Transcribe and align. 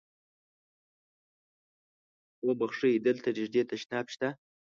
اوبښئ! 2.45 2.93
دلته 3.07 3.27
نږدې 3.37 3.61
تشناب 3.69 4.05
شته؟ 4.13 4.27